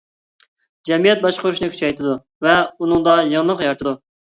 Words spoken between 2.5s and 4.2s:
ئۇنىڭدا يېڭىلىق يارىتىدۇ.